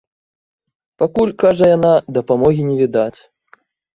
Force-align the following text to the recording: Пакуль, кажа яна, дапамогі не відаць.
Пакуль, 1.01 1.33
кажа 1.43 1.65
яна, 1.77 1.91
дапамогі 2.17 2.61
не 2.69 2.75
відаць. 2.81 3.19